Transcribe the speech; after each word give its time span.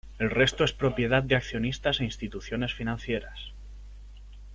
El 0.17 0.31
resto 0.31 0.63
es 0.63 0.73
propiedad 0.73 1.21
de 1.21 1.35
accionistas 1.35 1.99
e 2.01 2.05
instituciones 2.05 2.73
financieras. 2.73 3.53